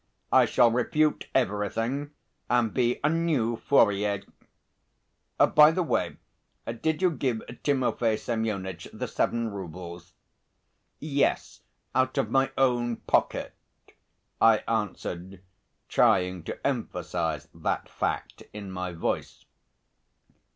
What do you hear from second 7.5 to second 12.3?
Timofey Semyonitch the seven roubles?" "Yes, out